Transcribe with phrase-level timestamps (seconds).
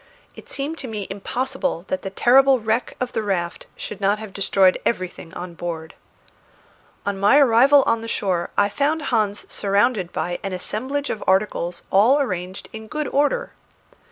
[0.35, 4.33] It seemed to me impossible that the terrible wreck of the raft should not have
[4.33, 5.93] destroyed everything on board.
[7.05, 11.83] On my arrival on the shore I found Hans surrounded by an assemblage of articles
[11.91, 13.51] all arranged in good order.